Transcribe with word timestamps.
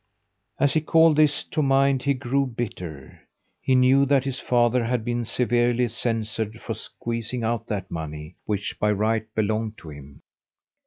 As 0.59 0.73
he 0.73 0.81
called 0.81 1.17
this 1.17 1.43
to 1.43 1.61
mind 1.61 2.01
he 2.01 2.15
grew 2.15 2.47
bitter. 2.47 3.21
He 3.61 3.75
knew 3.75 4.03
that 4.07 4.23
his 4.23 4.39
father 4.39 4.83
had 4.83 5.05
been 5.05 5.25
severely 5.25 5.87
censured 5.89 6.59
for 6.59 6.73
squeezing 6.73 7.43
out 7.43 7.67
that 7.67 7.91
money, 7.91 8.35
which 8.45 8.79
by 8.79 8.93
right 8.93 9.27
belonged 9.35 9.77
to 9.77 9.89
him. 9.89 10.23